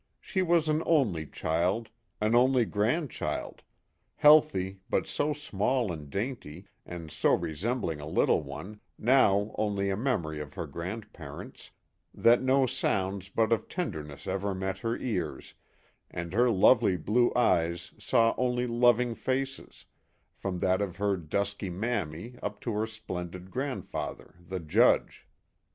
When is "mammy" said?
21.85-22.33